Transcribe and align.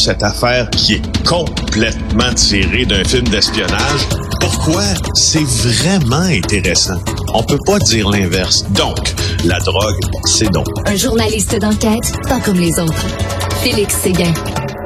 cette 0.00 0.22
affaire 0.22 0.68
qui 0.70 0.94
est 0.94 1.24
complètement 1.26 2.32
tirée 2.34 2.86
d'un 2.86 3.04
film 3.04 3.28
d'espionnage. 3.28 4.08
Pourquoi? 4.40 4.82
C'est 5.14 5.44
vraiment 5.44 6.22
intéressant? 6.22 6.98
On 7.34 7.42
peut 7.42 7.58
pas 7.66 7.78
dire 7.78 8.08
l'inverse. 8.08 8.64
Donc, 8.70 9.14
la 9.44 9.58
drogue, 9.60 10.00
c'est 10.24 10.50
donc. 10.50 10.66
Un 10.86 10.96
journaliste 10.96 11.58
d'enquête, 11.60 12.12
pas 12.28 12.40
comme 12.40 12.58
les 12.58 12.78
autres. 12.78 13.06
Félix 13.62 13.94
Séguin. 13.96 14.32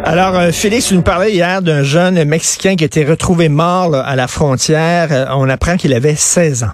Alors, 0.02 0.34
euh, 0.36 0.50
Félix, 0.50 0.88
tu 0.88 0.94
nous 0.94 1.02
parlais 1.02 1.32
hier 1.32 1.62
d'un 1.62 1.82
jeune 1.82 2.24
Mexicain 2.24 2.74
qui 2.74 2.84
a 2.84 2.86
été 2.86 3.04
retrouvé 3.04 3.48
mort 3.48 3.90
là, 3.90 4.00
à 4.00 4.16
la 4.16 4.26
frontière. 4.26 5.08
Euh, 5.12 5.26
on 5.30 5.48
apprend 5.48 5.76
qu'il 5.76 5.94
avait 5.94 6.16
16 6.16 6.64
ans. 6.64 6.72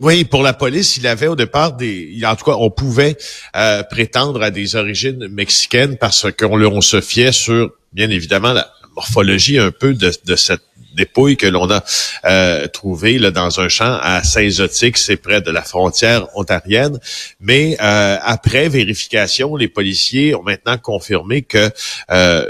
Oui, 0.00 0.24
pour 0.24 0.42
la 0.42 0.52
police, 0.52 0.96
il 0.96 1.06
avait 1.06 1.28
au 1.28 1.36
départ 1.36 1.74
des, 1.74 2.20
en 2.24 2.34
tout 2.34 2.44
cas, 2.44 2.56
on 2.58 2.70
pouvait 2.70 3.16
euh, 3.54 3.84
prétendre 3.84 4.42
à 4.42 4.50
des 4.50 4.74
origines 4.74 5.28
mexicaines 5.28 5.96
parce 5.98 6.26
qu'on 6.32 6.60
on 6.60 6.80
se 6.80 7.00
fiait 7.00 7.30
sur, 7.30 7.70
bien 7.92 8.10
évidemment, 8.10 8.52
la 8.52 8.68
morphologie 8.96 9.58
un 9.58 9.70
peu 9.70 9.94
de, 9.94 10.10
cette 10.34 10.62
dépouille 10.96 11.36
que 11.36 11.46
l'on 11.46 11.70
a 11.70 11.84
euh, 12.24 12.66
trouvée 12.68 13.18
là, 13.18 13.30
dans 13.30 13.60
un 13.60 13.68
champ 13.68 13.98
à 14.00 14.24
Saint-Zotique, 14.24 14.98
c'est 14.98 15.16
près 15.16 15.40
de 15.40 15.50
la 15.52 15.62
frontière 15.62 16.26
ontarienne. 16.36 16.98
Mais 17.40 17.76
euh, 17.80 18.16
après 18.20 18.68
vérification, 18.68 19.54
les 19.54 19.68
policiers 19.68 20.34
ont 20.34 20.42
maintenant 20.42 20.76
confirmé 20.76 21.42
que 21.42 21.70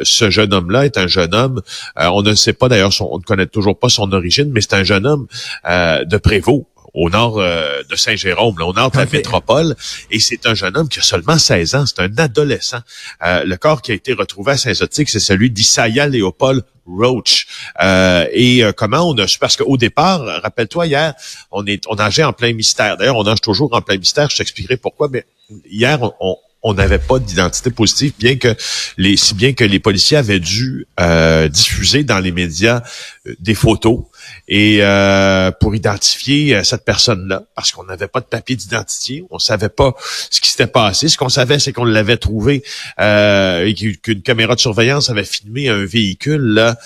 ce 0.02 0.30
jeune 0.30 0.54
homme-là 0.54 0.86
est 0.86 0.96
un 0.96 1.08
jeune 1.08 1.34
homme. 1.34 1.60
On 1.96 2.22
ne 2.22 2.34
sait 2.34 2.54
pas 2.54 2.68
d'ailleurs, 2.68 2.92
on 3.00 3.18
ne 3.18 3.22
connaît 3.22 3.46
toujours 3.46 3.78
pas 3.78 3.90
son 3.90 4.12
origine, 4.12 4.50
mais 4.50 4.62
c'est 4.62 4.74
un 4.74 4.84
jeune 4.84 5.06
homme 5.06 5.26
de 5.64 6.16
Prévost 6.16 6.64
au 6.94 7.10
nord 7.10 7.38
euh, 7.38 7.82
de 7.90 7.96
Saint-Jérôme, 7.96 8.54
au 8.62 8.72
nord 8.72 8.90
de 8.92 8.98
la 8.98 9.06
métropole. 9.06 9.74
Et 10.10 10.20
c'est 10.20 10.46
un 10.46 10.54
jeune 10.54 10.76
homme 10.76 10.88
qui 10.88 11.00
a 11.00 11.02
seulement 11.02 11.38
16 11.38 11.74
ans. 11.74 11.84
C'est 11.86 12.00
un 12.00 12.16
adolescent. 12.16 12.78
Euh, 13.26 13.44
le 13.44 13.56
corps 13.56 13.82
qui 13.82 13.90
a 13.90 13.94
été 13.94 14.12
retrouvé 14.12 14.52
à 14.52 14.56
Saint-Zotique, 14.56 15.10
c'est 15.10 15.20
celui 15.20 15.50
d'Isaiah 15.50 16.06
Léopold 16.06 16.64
Roach. 16.86 17.46
Euh, 17.82 18.26
et 18.32 18.62
comment 18.76 19.08
on 19.08 19.18
a 19.18 19.26
su? 19.26 19.38
Parce 19.38 19.56
qu'au 19.56 19.76
départ, 19.76 20.20
rappelle-toi, 20.42 20.86
hier, 20.86 21.14
on 21.50 21.66
est 21.66 21.84
on 21.88 21.96
nageait 21.96 22.24
en 22.24 22.32
plein 22.32 22.52
mystère. 22.52 22.96
D'ailleurs, 22.96 23.16
on 23.16 23.24
nage 23.24 23.40
toujours 23.40 23.74
en 23.74 23.82
plein 23.82 23.98
mystère. 23.98 24.30
Je 24.30 24.36
t'expliquerai 24.36 24.76
pourquoi. 24.76 25.08
Mais 25.10 25.26
hier, 25.68 25.98
on, 26.20 26.36
on 26.64 26.74
n'avait 26.74 26.98
pas 26.98 27.18
d'identité 27.18 27.70
positive, 27.70 28.12
bien 28.18 28.36
que 28.36 28.54
les, 28.96 29.16
si 29.16 29.34
bien 29.34 29.52
que 29.52 29.64
les 29.64 29.80
policiers 29.80 30.16
avaient 30.16 30.40
dû 30.40 30.86
euh, 30.98 31.48
diffuser 31.48 32.04
dans 32.04 32.18
les 32.18 32.32
médias 32.32 32.82
des 33.38 33.54
photos 33.54 34.04
et 34.46 34.78
euh, 34.80 35.50
pour 35.52 35.74
identifier 35.74 36.54
euh, 36.54 36.64
cette 36.64 36.84
personne-là, 36.84 37.44
parce 37.54 37.72
qu'on 37.72 37.84
n'avait 37.84 38.08
pas 38.08 38.20
de 38.20 38.26
papier 38.26 38.56
d'identité, 38.56 39.24
on 39.30 39.38
savait 39.38 39.70
pas 39.70 39.94
ce 40.30 40.40
qui 40.40 40.50
s'était 40.50 40.66
passé. 40.66 41.08
Ce 41.08 41.16
qu'on 41.16 41.30
savait, 41.30 41.58
c'est 41.58 41.72
qu'on 41.72 41.84
l'avait 41.84 42.18
trouvé 42.18 42.62
euh, 43.00 43.64
et 43.64 43.74
qu'une 43.74 44.22
caméra 44.22 44.54
de 44.54 44.60
surveillance 44.60 45.08
avait 45.08 45.24
filmé 45.24 45.68
un 45.68 45.84
véhicule 45.84 46.42
là 46.42 46.76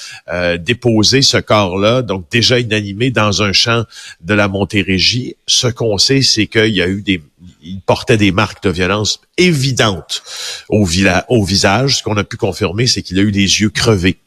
déposer 0.59 1.23
ce 1.23 1.39
corps-là, 1.39 2.03
donc 2.03 2.27
déjà 2.31 2.59
inanimé 2.59 3.11
dans 3.11 3.43
un 3.43 3.53
champ 3.53 3.85
de 4.21 4.35
la 4.35 4.49
Montérégie. 4.49 5.37
Ce 5.47 5.67
qu'on 5.67 5.99
sait, 5.99 6.23
c'est 6.23 6.47
qu'il 6.47 6.75
y 6.75 6.83
a 6.83 6.89
eu 6.89 7.03
des 7.03 7.23
il 7.63 7.81
portait 7.81 8.17
des 8.17 8.33
marques 8.33 8.63
de 8.63 8.71
violence 8.71 9.21
évidentes 9.37 10.23
au 10.69 10.85
visage. 10.85 11.99
Ce 11.99 12.03
qu'on 12.03 12.17
a 12.17 12.25
pu 12.25 12.37
confirmer, 12.37 12.87
c'est 12.87 13.03
qu'il 13.03 13.19
a 13.19 13.23
eu 13.23 13.33
des 13.33 13.61
yeux 13.61 13.71
crevés. 13.71 14.19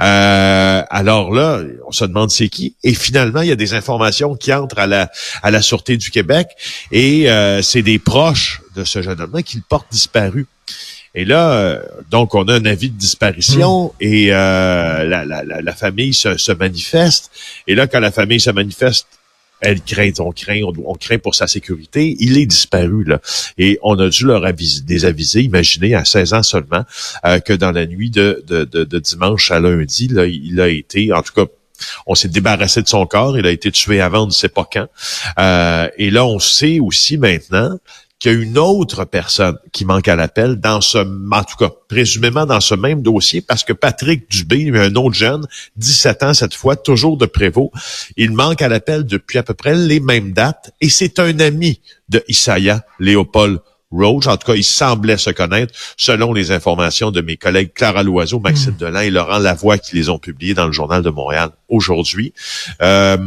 Euh, 0.00 0.82
alors 0.90 1.32
là, 1.32 1.60
on 1.86 1.92
se 1.92 2.04
demande 2.04 2.30
c'est 2.30 2.48
qui. 2.48 2.74
Et 2.82 2.94
finalement, 2.94 3.40
il 3.42 3.48
y 3.48 3.52
a 3.52 3.56
des 3.56 3.74
informations 3.74 4.34
qui 4.34 4.52
entrent 4.52 4.78
à 4.78 4.86
la 4.86 5.10
à 5.42 5.50
la 5.50 5.62
sûreté 5.62 5.96
du 5.96 6.10
Québec 6.10 6.48
et 6.92 7.30
euh, 7.30 7.62
c'est 7.62 7.82
des 7.82 7.98
proches 7.98 8.62
de 8.76 8.84
ce 8.84 9.02
jeune 9.02 9.20
homme 9.20 9.42
qui 9.42 9.56
le 9.56 9.62
portent 9.68 9.90
disparu. 9.90 10.46
Et 11.16 11.24
là, 11.24 11.52
euh, 11.52 11.82
donc, 12.10 12.34
on 12.34 12.48
a 12.48 12.54
un 12.54 12.64
avis 12.64 12.90
de 12.90 12.98
disparition 12.98 13.86
hmm. 13.86 13.90
et 14.00 14.26
la, 14.30 15.04
la, 15.04 15.44
la, 15.44 15.72
famille 15.74 16.12
se, 16.12 16.36
se 16.36 16.50
manifeste. 16.50 17.30
Et 17.68 17.76
là, 17.76 17.86
quand 17.86 18.00
la 18.00 18.10
famille 18.10 18.40
se 18.40 18.50
manifeste, 18.50 19.06
elle 19.60 19.80
craint, 19.80 20.10
on 20.18 20.32
craint, 20.32 20.60
on, 20.62 20.94
craint 20.94 21.18
pour 21.18 21.34
sa 21.34 21.46
sécurité. 21.46 22.16
Il 22.20 22.38
est 22.38 22.46
disparu, 22.46 23.04
là. 23.04 23.20
Et 23.56 23.78
on 23.82 23.98
a 23.98 24.08
dû 24.08 24.26
leur 24.26 24.44
aviser, 24.44 24.82
désaviser, 24.82 25.42
imaginez, 25.42 25.94
à 25.94 26.04
16 26.04 26.34
ans 26.34 26.42
seulement, 26.42 26.84
euh, 27.24 27.40
que 27.40 27.52
dans 27.52 27.72
la 27.72 27.86
nuit 27.86 28.10
de, 28.10 28.44
dimanche 28.98 29.50
à 29.50 29.60
lundi, 29.60 30.08
il 30.10 30.60
a 30.60 30.68
été, 30.68 31.12
en 31.12 31.22
tout 31.22 31.32
cas, 31.32 31.46
on 32.06 32.14
s'est 32.14 32.28
débarrassé 32.28 32.82
de 32.82 32.88
son 32.88 33.06
corps. 33.06 33.38
Il 33.38 33.46
a 33.46 33.50
été 33.50 33.70
tué 33.72 34.00
avant, 34.00 34.24
on 34.24 34.26
ne 34.26 34.32
sait 34.32 34.48
pas 34.48 34.68
quand. 34.70 34.86
Euh, 35.38 35.88
et 35.98 36.10
là, 36.10 36.24
on 36.24 36.38
sait 36.38 36.78
aussi 36.80 37.18
maintenant 37.18 37.78
qu'il 38.24 38.32
y 38.32 38.36
a 38.36 38.42
une 38.42 38.56
autre 38.56 39.04
personne 39.04 39.58
qui 39.70 39.84
manque 39.84 40.08
à 40.08 40.16
l'appel 40.16 40.56
dans 40.56 40.80
ce, 40.80 40.96
en 40.96 41.44
tout 41.44 41.56
cas, 41.58 41.68
présumément 41.88 42.46
dans 42.46 42.60
ce 42.60 42.74
même 42.74 43.02
dossier, 43.02 43.42
parce 43.42 43.64
que 43.64 43.74
Patrick 43.74 44.30
Dubé, 44.30 44.72
un 44.74 44.94
autre 44.94 45.14
jeune, 45.14 45.46
17 45.76 46.22
ans 46.22 46.32
cette 46.32 46.54
fois, 46.54 46.74
toujours 46.74 47.18
de 47.18 47.26
Prévost, 47.26 47.70
il 48.16 48.32
manque 48.32 48.62
à 48.62 48.68
l'appel 48.68 49.04
depuis 49.04 49.36
à 49.36 49.42
peu 49.42 49.52
près 49.52 49.74
les 49.74 50.00
mêmes 50.00 50.32
dates, 50.32 50.72
et 50.80 50.88
c'est 50.88 51.18
un 51.18 51.38
ami 51.38 51.82
de 52.08 52.24
Isaiah, 52.26 52.86
Léopold 52.98 53.60
Roach. 53.92 54.26
En 54.26 54.38
tout 54.38 54.46
cas, 54.46 54.56
il 54.56 54.64
semblait 54.64 55.18
se 55.18 55.28
connaître, 55.28 55.74
selon 55.98 56.32
les 56.32 56.50
informations 56.50 57.10
de 57.10 57.20
mes 57.20 57.36
collègues 57.36 57.74
Clara 57.74 58.02
Loiseau, 58.02 58.40
Maxime 58.40 58.72
mm. 58.72 58.78
Delan 58.78 59.00
et 59.00 59.10
Laurent 59.10 59.38
Lavoie, 59.38 59.76
qui 59.76 59.96
les 59.96 60.08
ont 60.08 60.18
publiés 60.18 60.54
dans 60.54 60.64
le 60.64 60.72
Journal 60.72 61.02
de 61.02 61.10
Montréal 61.10 61.50
aujourd'hui. 61.68 62.32
Euh, 62.80 63.18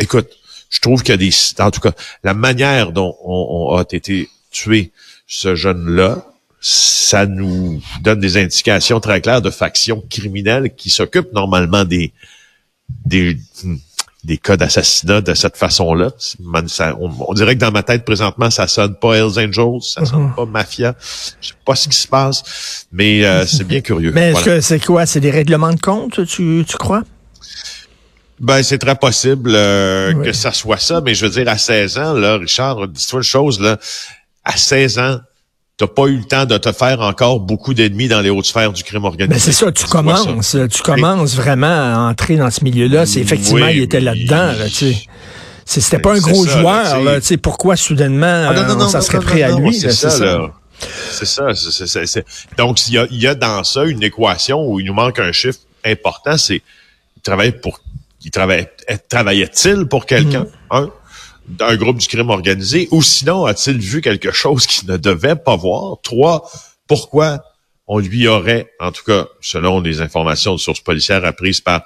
écoute, 0.00 0.26
je 0.70 0.80
trouve 0.80 1.02
qu'il 1.02 1.12
y 1.12 1.14
a 1.14 1.16
des, 1.16 1.32
en 1.60 1.70
tout 1.70 1.80
cas, 1.80 1.92
la 2.22 2.34
manière 2.34 2.92
dont 2.92 3.16
on, 3.22 3.76
a 3.76 3.82
été 3.82 4.28
tué 4.50 4.92
ce 5.26 5.54
jeune-là, 5.54 6.26
ça 6.60 7.26
nous 7.26 7.82
donne 8.00 8.20
des 8.20 8.36
indications 8.36 9.00
très 9.00 9.20
claires 9.20 9.42
de 9.42 9.50
factions 9.50 10.02
criminelles 10.08 10.74
qui 10.74 10.90
s'occupent 10.90 11.32
normalement 11.32 11.84
des, 11.84 12.12
des, 13.04 13.36
des 14.24 14.38
cas 14.38 14.56
d'assassinat 14.56 15.20
de 15.20 15.34
cette 15.34 15.56
façon-là. 15.56 16.10
On, 16.98 17.34
dirait 17.34 17.54
que 17.54 17.60
dans 17.60 17.70
ma 17.70 17.82
tête 17.82 18.04
présentement, 18.04 18.50
ça 18.50 18.66
sonne 18.66 18.94
pas 18.94 19.14
Hells 19.14 19.38
Angels, 19.38 19.82
ça 19.82 20.04
sonne 20.04 20.28
uh-huh. 20.28 20.34
pas 20.34 20.46
Mafia. 20.46 20.96
Je 21.40 21.48
sais 21.48 21.54
pas 21.64 21.76
ce 21.76 21.88
qui 21.88 21.96
se 21.96 22.08
passe, 22.08 22.86
mais 22.90 23.24
euh, 23.24 23.44
c'est 23.46 23.64
bien 23.64 23.80
curieux. 23.80 24.10
Mais 24.14 24.32
est-ce 24.32 24.44
que 24.44 24.60
c'est 24.60 24.84
quoi? 24.84 25.04
C'est 25.06 25.20
des 25.20 25.30
règlements 25.30 25.72
de 25.72 25.80
compte, 25.80 26.24
tu, 26.26 26.64
tu 26.66 26.76
crois? 26.78 27.02
Ben, 28.44 28.62
c'est 28.62 28.76
très 28.76 28.94
possible 28.94 29.52
euh, 29.54 30.12
que 30.22 30.34
ça 30.34 30.52
soit 30.52 30.76
ça, 30.76 31.00
mais 31.00 31.14
je 31.14 31.24
veux 31.24 31.32
dire, 31.32 31.48
à 31.48 31.56
16 31.56 31.96
ans, 31.96 32.12
là, 32.12 32.36
Richard, 32.36 32.86
dis-toi 32.88 33.20
une 33.20 33.24
chose, 33.24 33.58
là, 33.58 33.78
à 34.44 34.54
16 34.54 34.98
ans, 34.98 35.16
t'as 35.78 35.86
pas 35.86 36.04
eu 36.08 36.18
le 36.18 36.24
temps 36.24 36.44
de 36.44 36.58
te 36.58 36.70
faire 36.72 37.00
encore 37.00 37.40
beaucoup 37.40 37.72
d'ennemis 37.72 38.06
dans 38.06 38.20
les 38.20 38.28
hautes 38.28 38.44
sphères 38.44 38.74
du 38.74 38.82
crime 38.82 39.04
organisé. 39.04 39.34
Ben 39.34 39.40
c'est 39.40 39.52
ça, 39.52 39.72
tu 39.72 39.86
commences, 39.86 40.56
tu 40.70 40.82
commences 40.82 41.34
vraiment 41.36 41.66
à 41.66 42.10
entrer 42.10 42.36
dans 42.36 42.50
ce 42.50 42.62
milieu-là. 42.64 43.06
C'est 43.06 43.20
effectivement, 43.20 43.68
il 43.68 43.80
était 43.80 44.00
là-dedans, 44.00 44.52
là, 44.58 44.66
tu 44.68 44.92
sais. 44.92 45.06
C'était 45.64 45.98
pas 45.98 46.14
un 46.14 46.20
gros 46.20 46.44
joueur, 46.44 47.00
là, 47.00 47.20
tu 47.22 47.28
sais, 47.28 47.36
pourquoi 47.38 47.76
soudainement 47.76 48.50
ah, 48.50 48.88
ça 48.90 49.00
serait 49.00 49.20
prêt 49.20 49.42
à 49.42 49.58
lui, 49.58 49.72
c'est 49.72 49.90
ça, 49.90 50.18
là. 50.18 50.50
C'est 51.10 51.24
ça. 51.24 52.20
Donc, 52.58 52.86
il 52.88 52.94
y 52.94 52.98
a, 52.98 53.06
y 53.10 53.26
a 53.26 53.34
dans 53.34 53.64
ça 53.64 53.84
une 53.84 54.02
équation 54.02 54.68
où 54.68 54.80
il 54.80 54.86
nous 54.86 54.92
manque 54.92 55.18
un 55.18 55.32
chiffre 55.32 55.60
important, 55.82 56.36
c'est 56.36 56.56
il 57.16 57.22
travaille 57.22 57.58
pour 57.58 57.80
il 58.24 58.30
travaillait-il 58.30 59.86
pour 59.86 60.06
quelqu'un, 60.06 60.46
mm. 60.72 60.86
d'un 61.48 61.76
groupe 61.76 61.98
du 61.98 62.08
crime 62.08 62.30
organisé, 62.30 62.88
ou 62.90 63.02
sinon 63.02 63.44
a-t-il 63.46 63.78
vu 63.78 64.00
quelque 64.00 64.32
chose 64.32 64.66
qu'il 64.66 64.88
ne 64.88 64.96
devait 64.96 65.36
pas 65.36 65.56
voir? 65.56 65.98
Trois, 66.02 66.50
pourquoi 66.86 67.42
on 67.86 67.98
lui 67.98 68.26
aurait, 68.28 68.70
en 68.80 68.92
tout 68.92 69.04
cas, 69.04 69.26
selon 69.40 69.80
les 69.80 70.00
informations 70.00 70.54
de 70.54 70.58
sources 70.58 70.80
policières 70.80 71.24
apprises 71.24 71.60
par, 71.60 71.84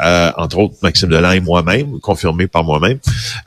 euh, 0.00 0.32
entre 0.36 0.58
autres, 0.58 0.74
Maxime 0.82 1.08
Delan 1.08 1.32
et 1.32 1.40
moi-même, 1.40 2.00
confirmées 2.00 2.48
par 2.48 2.64
moi-même, 2.64 2.98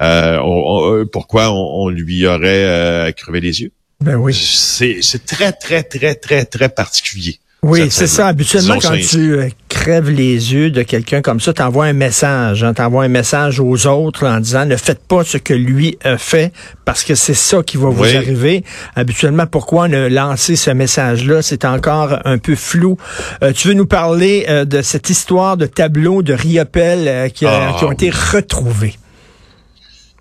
euh, 0.01 0.39
euh, 0.39 1.05
pourquoi 1.05 1.51
on, 1.51 1.89
lui 1.89 2.25
aurait 2.25 3.13
crevé 3.17 3.41
les 3.41 3.61
yeux? 3.61 3.71
Ben 4.01 4.15
oui. 4.15 4.33
C'est 4.33 5.25
très, 5.25 5.51
très, 5.51 5.83
très, 5.83 6.15
très, 6.15 6.45
très 6.45 6.69
particulier. 6.69 7.39
Oui, 7.61 7.91
c'est 7.91 8.07
ça. 8.07 8.27
Habituellement, 8.27 8.77
quand 8.79 8.95
tu 8.97 9.51
euh, 9.87 10.01
les 10.01 10.53
yeux 10.53 10.71
de 10.71 10.83
quelqu'un 10.83 11.21
comme 11.21 11.39
ça, 11.39 11.53
tu 11.53 11.61
envoies 11.61 11.85
un 11.85 11.93
message. 11.93 12.63
Hein, 12.63 12.73
tu 12.73 12.81
envoies 12.81 13.05
un 13.05 13.09
message 13.09 13.59
aux 13.59 13.87
autres 13.87 14.27
en 14.27 14.39
disant 14.39 14.65
ne 14.65 14.75
faites 14.75 14.99
pas 14.99 15.23
ce 15.23 15.37
que 15.37 15.53
lui 15.53 15.97
a 16.03 16.17
fait 16.17 16.51
parce 16.85 17.03
que 17.03 17.15
c'est 17.15 17.33
ça 17.33 17.63
qui 17.63 17.77
va 17.77 17.89
vous 17.89 18.03
arriver. 18.03 18.63
Habituellement, 18.95 19.45
pourquoi 19.45 19.85
on 19.89 19.93
a 19.93 20.09
lancé 20.09 20.55
ce 20.55 20.71
message-là? 20.71 21.41
C'est 21.41 21.65
encore 21.65 22.19
un 22.25 22.37
peu 22.37 22.55
flou. 22.55 22.97
Euh, 23.43 23.53
tu 23.53 23.69
veux 23.69 23.73
nous 23.73 23.85
parler 23.85 24.45
euh, 24.49 24.65
de 24.65 24.81
cette 24.81 25.09
histoire 25.09 25.57
de 25.57 25.65
tableau 25.65 26.21
de 26.23 26.33
Riopel 26.33 27.31
qui, 27.31 27.39
qui, 27.39 27.45
ont 27.45 27.89
ah. 27.89 27.93
été 27.93 28.09
retrouvés? 28.09 28.95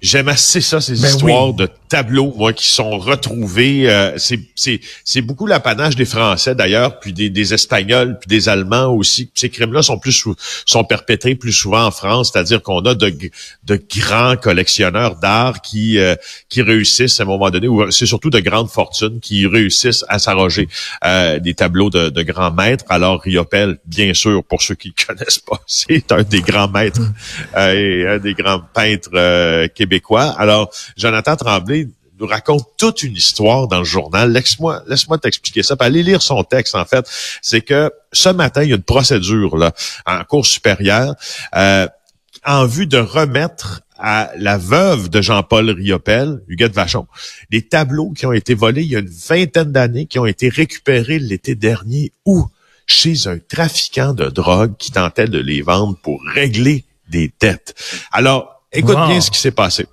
J'aime 0.01 0.29
assez 0.29 0.61
ça, 0.61 0.81
ces 0.81 1.01
ben 1.01 1.09
histoires 1.09 1.53
de 1.55 1.69
tableaux, 1.89 2.33
moi, 2.37 2.53
qui 2.53 2.69
sont 2.69 2.99
retrouvés. 2.99 3.91
Euh, 3.91 4.17
c'est 4.17 5.23
beaucoup 5.23 5.47
l'apanage 5.47 5.97
des 5.97 6.05
Français 6.05 6.55
d'ailleurs, 6.55 7.01
puis 7.01 7.13
des, 7.13 7.31
des, 7.31 7.55
Espagnols, 7.55 8.19
puis 8.19 8.29
des 8.29 8.49
Allemands 8.49 8.93
aussi. 8.95 9.31
Ces 9.35 9.51
crimes-là 9.51 9.83
sont 9.83 9.99
plus 9.99 10.25
sont 10.67 10.85
perpétrés 10.85 11.35
plus 11.35 11.53
souvent 11.53 11.87
en 11.87 11.91
France, 11.91 12.31
c'est-à-dire 12.33 12.63
qu'on 12.63 12.81
a 12.81 12.95
de, 12.95 13.13
de 13.65 13.83
grands 13.97 14.37
collectionneurs 14.37 15.17
d'art 15.17 15.63
qui 15.63 15.99
euh, 15.99 16.15
qui 16.49 16.63
réussissent 16.63 17.21
à 17.21 17.23
un 17.23 17.27
moment 17.27 17.51
donné, 17.51 17.69
ou 17.69 17.91
c'est 17.91 18.07
surtout 18.07 18.31
de 18.31 18.41
grandes 18.41 18.71
fortunes 18.71 19.21
qui 19.21 19.47
réussissent 19.47 20.05
à 20.09 20.19
s'arroger 20.19 20.69
euh, 21.05 21.39
des 21.39 21.55
tableaux 21.55 21.91
de, 21.91 22.11
de, 22.11 22.23
grands 22.23 22.53
maîtres. 22.53 22.85
Alors 22.89 23.21
Riopel, 23.23 23.79
bien 23.87 24.15
sûr, 24.15 24.45
pour 24.45 24.63
ceux 24.63 24.75
qui 24.75 24.89
ne 24.89 25.07
connaissent 25.07 25.39
pas, 25.39 25.61
c'est 25.67 26.13
un 26.13 26.23
des 26.23 26.41
grands 26.41 26.69
maîtres 26.69 27.01
euh, 27.57 27.73
et 27.73 28.07
un 28.07 28.19
des 28.19 28.35
grands 28.35 28.61
peintres 28.61 29.67
québécois. 29.69 30.35
Alors 30.39 30.71
Jonathan 30.97 31.37
Tremblay 31.37 31.78
nous 32.21 32.27
raconte 32.27 32.67
toute 32.77 33.03
une 33.03 33.15
histoire 33.15 33.69
dans 33.69 33.79
le 33.79 33.85
journal. 33.85 34.33
Laisse-moi, 34.33 34.83
laisse-moi 34.87 35.19
t'expliquer 35.19 35.63
ça. 35.63 35.77
Allez 35.81 36.03
lire 36.03 36.23
son 36.23 36.43
texte, 36.45 36.75
en 36.75 36.85
fait. 36.85 37.09
C'est 37.43 37.61
que 37.61 37.93
ce 38.13 38.29
matin, 38.29 38.63
il 38.63 38.71
y 38.71 38.73
a 38.73 38.77
une 38.77 38.83
procédure 38.83 39.57
là, 39.57 39.73
en 40.07 40.25
cours 40.25 40.47
supérieure 40.47 41.15
euh, 41.55 41.87
en 42.45 42.67
vue 42.67 42.87
de 42.87 42.99
remettre 42.99 43.83
à 43.99 44.31
la 44.37 44.59
veuve 44.59 45.09
de 45.09 45.21
Jean-Paul 45.21 45.71
Riopel, 45.71 46.41
Huguette 46.47 46.73
Vachon, 46.73 47.07
les 47.51 47.63
tableaux 47.63 48.11
qui 48.11 48.27
ont 48.27 48.33
été 48.33 48.55
volés 48.55 48.83
il 48.83 48.89
y 48.89 48.97
a 48.97 49.01
une 49.01 49.09
vingtaine 49.09 49.73
d'années, 49.73 50.07
qui 50.07 50.19
ont 50.19 50.27
été 50.27 50.49
récupérés 50.49 51.19
l'été 51.19 51.57
dernier, 51.57 52.13
ou 52.25 52.47
chez 52.87 53.27
un 53.27 53.39
trafiquant 53.39 54.15
de 54.15 54.27
drogue 54.27 54.77
qui 54.79 54.93
tentait 54.93 55.27
de 55.27 55.39
les 55.39 55.63
vendre 55.63 55.99
pour 56.01 56.23
régler 56.25 56.85
des 57.09 57.33
dettes. 57.41 57.75
Alors, 58.13 58.63
écoute 58.73 58.97
bien 59.07 59.21
ce 59.21 59.31
qui 59.31 59.39
s'est 59.39 59.51
passé. 59.51 59.87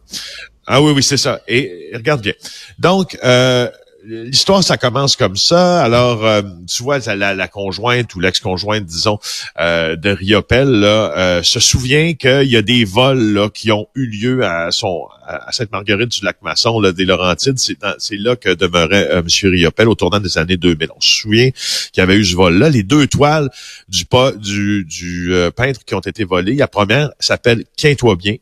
Ah 0.67 0.81
oui, 0.81 0.91
oui, 0.95 1.03
c'est 1.03 1.17
ça. 1.17 1.41
Et, 1.47 1.91
regarde 1.94 2.21
bien. 2.21 2.33
Donc, 2.79 3.17
euh, 3.23 3.69
l'histoire, 4.06 4.63
ça 4.63 4.77
commence 4.77 5.15
comme 5.15 5.35
ça. 5.35 5.83
Alors, 5.83 6.25
euh, 6.25 6.41
tu 6.67 6.83
vois, 6.83 7.00
la, 7.00 7.47
conjointe 7.47 8.13
ou 8.15 8.19
l'ex-conjointe, 8.19 8.85
disons, 8.85 9.19
euh, 9.59 9.95
de 9.95 10.09
Riopel, 10.09 10.67
là, 10.67 11.13
euh, 11.17 11.44
se 11.44 11.59
souvient 11.59 12.13
qu'il 12.13 12.50
y 12.50 12.57
a 12.57 12.62
des 12.62 12.85
vols 12.85 13.33
là, 13.33 13.50
qui 13.50 13.71
ont 13.71 13.88
eu 13.95 14.06
lieu 14.06 14.45
à 14.45 14.71
son 14.71 15.07
à 15.27 15.51
Sainte-Marguerite 15.51 16.09
du 16.09 16.23
Lac-Masson, 16.23 16.79
là, 16.79 16.91
des 16.91 17.06
Laurentides. 17.06 17.57
C'est, 17.57 18.18
là 18.18 18.35
que 18.35 18.53
demeurait 18.53 19.09
M. 19.11 19.25
Riopel 19.44 19.89
au 19.89 19.95
tournant 19.95 20.19
des 20.19 20.38
années 20.38 20.57
2000. 20.57 20.89
On 20.95 21.01
se 21.01 21.21
souvient 21.21 21.50
qu'il 21.50 21.97
y 21.97 22.01
avait 22.01 22.15
eu 22.15 22.25
ce 22.25 22.35
vol-là. 22.35 22.69
Les 22.69 22.83
deux 22.83 23.07
toiles 23.07 23.50
du, 23.88 24.06
du, 24.38 24.85
du 24.85 25.33
peintre 25.56 25.83
qui 25.83 25.95
ont 25.95 26.00
été 26.00 26.23
volées, 26.25 26.56
la 26.56 26.68
première 26.68 27.09
s'appelle 27.19 27.63
Quintois 27.75 28.15
bien 28.15 28.35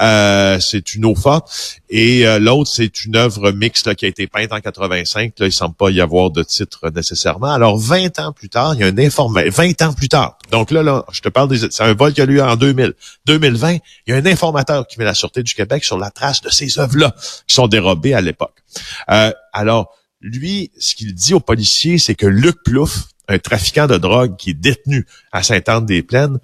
euh, 0.00 0.60
c'est 0.60 0.94
une 0.94 1.04
eau 1.04 1.14
forte. 1.14 1.78
Et 1.88 2.26
euh, 2.26 2.38
l'autre, 2.38 2.70
c'est 2.70 3.04
une 3.04 3.16
œuvre 3.16 3.50
mixte 3.52 3.94
qui 3.94 4.04
a 4.04 4.08
été 4.08 4.26
peinte 4.26 4.52
en 4.52 4.60
85. 4.60 5.32
Là, 5.38 5.46
il 5.46 5.52
semble 5.52 5.74
pas 5.74 5.90
y 5.90 6.00
avoir 6.00 6.30
de 6.30 6.42
titre 6.42 6.90
nécessairement. 6.90 7.52
Alors, 7.52 7.78
20 7.78 8.18
ans 8.20 8.32
plus 8.32 8.48
tard, 8.48 8.74
il 8.74 8.80
y 8.80 8.84
a 8.84 8.86
un 8.86 8.98
informateur. 8.98 9.52
20 9.52 9.82
ans 9.82 9.92
plus 9.92 10.08
tard. 10.08 10.38
Donc 10.50 10.70
là, 10.70 10.82
là, 10.82 11.04
je 11.12 11.20
te 11.20 11.28
parle 11.28 11.48
des... 11.48 11.58
C'est 11.70 11.82
un 11.82 11.94
vol 11.94 12.12
qui 12.12 12.20
a 12.20 12.26
lieu 12.26 12.42
en 12.42 12.56
2000. 12.56 12.94
2020, 13.26 13.72
il 13.72 13.80
y 14.08 14.12
a 14.12 14.16
un 14.16 14.26
informateur 14.26 14.86
qui 14.86 14.98
met 14.98 15.04
la 15.04 15.14
Sûreté 15.14 15.42
du 15.42 15.54
Québec 15.54 15.84
sur 15.84 15.98
la 15.98 16.10
trace 16.10 16.42
de 16.42 16.50
ces 16.50 16.78
œuvres-là 16.78 17.14
qui 17.46 17.54
sont 17.54 17.68
dérobées 17.68 18.14
à 18.14 18.20
l'époque. 18.20 18.62
Euh, 19.10 19.32
alors, 19.52 19.94
lui, 20.20 20.70
ce 20.78 20.94
qu'il 20.94 21.14
dit 21.14 21.34
aux 21.34 21.40
policiers, 21.40 21.98
c'est 21.98 22.14
que 22.14 22.26
Luc 22.26 22.56
Plouffe, 22.64 23.04
un 23.28 23.38
trafiquant 23.38 23.86
de 23.86 23.96
drogue 23.96 24.36
qui 24.36 24.50
est 24.50 24.54
détenu 24.54 25.06
à 25.32 25.42
Sainte-Anne-des-Plaines, 25.42 26.38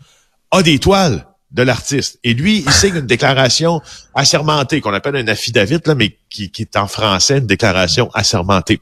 a 0.51 0.63
des 0.63 0.79
toiles 0.79 1.27
de 1.53 1.63
l'artiste. 1.63 2.19
Et 2.25 2.35
lui, 2.35 2.65
il 2.67 2.73
signe 2.73 2.97
une 2.97 3.07
déclaration 3.07 3.81
assermentée, 4.15 4.81
qu'on 4.81 4.95
appelle 4.95 5.17
un 5.17 5.29
affidavit, 5.29 5.79
là, 5.85 5.95
mais 5.95 6.17
qui, 6.31 6.51
qui, 6.51 6.63
est 6.63 6.77
en 6.77 6.87
français 6.87 7.39
une 7.39 7.47
déclaration 7.47 8.11
assermentée. 8.15 8.81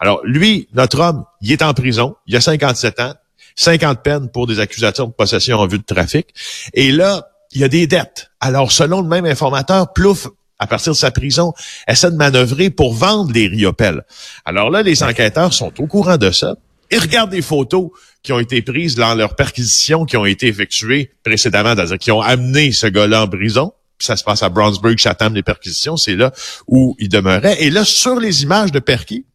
Alors, 0.00 0.20
lui, 0.24 0.68
notre 0.74 1.00
homme, 1.00 1.24
il 1.40 1.52
est 1.52 1.62
en 1.62 1.72
prison, 1.72 2.16
il 2.26 2.36
a 2.36 2.40
57 2.40 3.00
ans, 3.00 3.14
50 3.56 4.02
peines 4.02 4.28
pour 4.30 4.46
des 4.46 4.60
accusations 4.60 5.06
de 5.06 5.12
possession 5.12 5.58
en 5.58 5.66
vue 5.66 5.78
de 5.78 5.84
trafic. 5.84 6.28
Et 6.74 6.92
là, 6.92 7.28
il 7.52 7.60
y 7.60 7.64
a 7.64 7.68
des 7.68 7.86
dettes. 7.86 8.30
Alors, 8.40 8.70
selon 8.70 9.00
le 9.00 9.08
même 9.08 9.24
informateur, 9.24 9.92
Plouf 9.92 10.28
à 10.60 10.66
partir 10.66 10.92
de 10.92 10.96
sa 10.98 11.10
prison, 11.10 11.54
essaie 11.88 12.10
de 12.10 12.16
manœuvrer 12.16 12.70
pour 12.70 12.92
vendre 12.92 13.32
les 13.32 13.48
riopelles. 13.48 14.04
Alors 14.44 14.70
là, 14.70 14.82
les 14.82 15.02
enquêteurs 15.02 15.54
sont 15.54 15.72
au 15.80 15.86
courant 15.86 16.18
de 16.18 16.30
ça. 16.30 16.54
Ils 16.90 16.98
regardent 16.98 17.30
des 17.30 17.42
photos 17.42 17.90
qui 18.22 18.32
ont 18.32 18.38
été 18.38 18.62
prises 18.62 18.94
dans 18.94 19.14
leurs 19.14 19.36
perquisitions 19.36 20.04
qui 20.04 20.16
ont 20.16 20.26
été 20.26 20.48
effectuées 20.48 21.12
précédemment, 21.22 21.74
qui 21.98 22.10
ont 22.10 22.20
amené 22.20 22.72
ce 22.72 22.86
gars-là 22.86 23.24
en 23.24 23.28
prison. 23.28 23.72
ça 23.98 24.16
se 24.16 24.24
passe 24.24 24.42
à 24.42 24.48
Brownsburg, 24.48 24.96
Chatham, 24.98 25.34
les 25.34 25.42
perquisitions, 25.42 25.96
c'est 25.96 26.16
là 26.16 26.32
où 26.66 26.96
il 26.98 27.08
demeurait. 27.08 27.62
Et 27.62 27.70
là, 27.70 27.84
sur 27.84 28.18
les 28.18 28.42
images 28.42 28.72
de 28.72 28.78
Perky, 28.78 29.26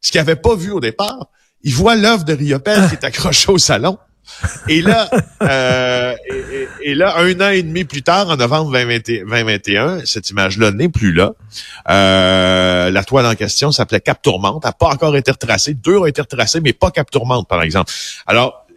ce 0.00 0.10
qu'il 0.10 0.20
n'avait 0.20 0.36
pas 0.36 0.54
vu 0.54 0.70
au 0.70 0.80
départ, 0.80 1.28
il 1.62 1.72
voit 1.72 1.96
l'œuvre 1.96 2.24
de 2.24 2.32
Riopel 2.32 2.88
qui 2.88 2.94
est 2.94 3.04
accrochée 3.04 3.50
au 3.50 3.58
salon. 3.58 3.98
Et 4.68 4.82
là, 4.82 5.10
euh, 5.42 6.14
et, 6.82 6.94
là, 6.94 7.16
un 7.18 7.40
an 7.40 7.50
et 7.50 7.62
demi 7.62 7.84
plus 7.84 8.02
tard, 8.02 8.28
en 8.28 8.36
novembre 8.36 8.72
2021, 8.72 10.04
cette 10.04 10.30
image-là 10.30 10.70
n'est 10.70 10.88
plus 10.88 11.12
là. 11.12 11.32
Euh, 11.90 12.90
la 12.90 13.04
toile 13.04 13.26
en 13.26 13.34
question 13.34 13.72
s'appelait 13.72 14.00
Cap 14.00 14.22
Tourmente, 14.22 14.64
n'a 14.64 14.72
pas 14.72 14.88
encore 14.88 15.16
été 15.16 15.30
retracée. 15.30 15.74
Deux 15.74 15.98
ont 15.98 16.06
été 16.06 16.20
retracées, 16.20 16.60
mais 16.60 16.72
pas 16.72 16.90
Cap 16.90 17.10
Tourmente, 17.10 17.48
par 17.48 17.62
exemple. 17.62 17.92
Alors, 18.26 18.67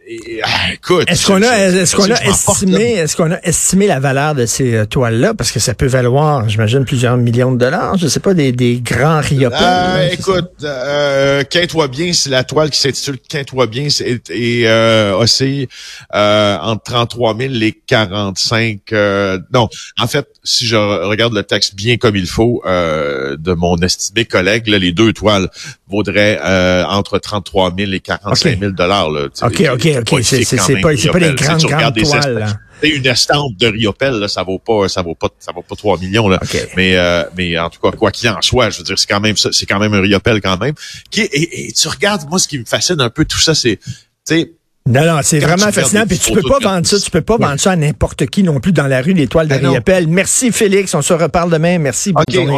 ah, 0.43 0.73
écoute, 0.73 1.05
est-ce 1.07 1.27
qu'on 1.27 1.41
a, 1.41 1.57
est-ce 1.57 1.95
qu'on 1.95 2.11
a 2.11 2.21
estimé, 2.23 2.93
est-ce 2.93 3.15
qu'on 3.15 3.31
a 3.31 3.39
estimé 3.43 3.87
la 3.87 3.99
valeur 3.99 4.35
de 4.35 4.45
ces 4.45 4.75
euh, 4.75 4.85
toiles-là? 4.85 5.33
Parce 5.33 5.51
que 5.51 5.59
ça 5.59 5.73
peut 5.73 5.87
valoir, 5.87 6.47
j'imagine, 6.49 6.85
plusieurs 6.85 7.17
millions 7.17 7.51
de 7.51 7.57
dollars. 7.57 7.97
Je 7.97 8.07
sais 8.07 8.19
pas 8.19 8.33
des, 8.33 8.51
des 8.51 8.79
grands 8.79 9.21
riopels. 9.21 9.59
Euh, 9.61 10.09
écoute, 10.11 10.51
euh, 10.63 11.43
toi 11.69 11.87
bien, 11.87 12.11
c'est 12.13 12.29
la 12.29 12.43
toile 12.43 12.69
qui 12.69 12.79
s'intitule 12.79 13.17
Quintois 13.29 13.67
bien 13.67 13.87
et 14.29 14.63
euh, 14.65 15.15
aussi 15.17 15.67
euh, 16.13 16.57
entre 16.61 16.83
33 16.83 17.37
000 17.37 17.53
et 17.61 17.79
45. 17.87 18.79
Euh, 18.91 19.39
non, 19.53 19.69
en 19.99 20.07
fait, 20.07 20.27
si 20.43 20.65
je 20.65 20.75
regarde 20.75 21.33
le 21.33 21.43
texte 21.43 21.75
bien 21.75 21.97
comme 21.97 22.15
il 22.15 22.27
faut 22.27 22.61
de 22.65 23.53
mon 23.53 23.77
estimé 23.77 24.25
collègue, 24.25 24.67
là, 24.67 24.77
les 24.77 24.91
deux 24.91 25.13
toiles 25.13 25.49
vaudraient 25.87 26.39
entre 26.87 27.19
33 27.19 27.73
000 27.77 27.91
et 27.91 27.99
45 27.99 28.59
000 28.59 28.71
dollars. 28.71 29.09
Ok, 29.41 29.63
ok, 29.73 29.87
ok. 30.01 30.23
C'est 30.23 30.57
pas, 30.81 30.89
pas 31.11 31.19
des 31.19 31.33
grandes, 31.33 31.61
grandes 31.61 31.95
toiles. 31.95 32.59
Une 32.83 33.05
estampe 33.05 33.57
de 33.57 33.67
Riopel, 33.67 34.13
là, 34.15 34.27
ça 34.27 34.41
vaut 34.41 34.57
pas, 34.57 34.89
ça 34.89 35.03
vaut 35.03 35.13
pas, 35.13 35.29
ça 35.37 35.51
vaut 35.51 35.61
pas 35.61 35.75
3 35.75 35.99
millions, 35.99 36.27
là. 36.27 36.39
Mais, 36.75 36.97
euh, 36.97 37.23
mais 37.37 37.57
en 37.59 37.69
tout 37.69 37.79
cas, 37.79 37.95
quoi 37.95 38.09
qu'il 38.09 38.27
en 38.27 38.41
soit, 38.41 38.71
je 38.71 38.79
veux 38.79 38.83
dire, 38.83 38.97
c'est 38.97 39.07
quand 39.07 39.19
même 39.19 39.35
c'est 39.37 39.65
quand 39.67 39.77
même 39.77 39.93
un 39.93 40.01
Riopel 40.01 40.41
quand 40.41 40.57
même. 40.57 40.73
Qui, 41.11 41.21
et, 41.21 41.67
et 41.67 41.71
tu 41.73 41.87
regardes, 41.87 42.27
moi, 42.27 42.39
ce 42.39 42.47
qui 42.47 42.57
me 42.57 42.65
fascine 42.65 42.99
un 42.99 43.11
peu 43.11 43.25
tout 43.25 43.37
ça, 43.37 43.53
c'est, 43.53 43.77
tu 43.77 43.85
sais, 44.25 44.51
non, 44.87 45.05
non, 45.05 45.19
c'est 45.21 45.39
vraiment 45.39 45.71
fascinant. 45.71 46.05
Puis 46.07 46.17
tu 46.17 46.31
peux 46.33 46.41
pas 46.41 46.57
vendre 46.59 46.87
ça, 46.87 46.99
tu 46.99 47.11
peux 47.11 47.21
pas 47.21 47.37
vendre 47.37 47.59
ça 47.59 47.71
à 47.71 47.75
n'importe 47.75 48.25
qui 48.25 48.41
non 48.41 48.59
plus 48.59 48.71
dans 48.71 48.87
la 48.87 49.01
rue, 49.01 49.13
l'étoile 49.13 49.47
de 49.47 49.55
ben 49.55 49.69
Riopel. 49.69 50.07
Merci 50.07 50.51
Félix, 50.51 50.95
on 50.95 51.03
se 51.03 51.13
reparle 51.13 51.51
demain. 51.51 51.77
Merci. 51.77 52.13
OK, 52.15 52.35
on 52.35 52.57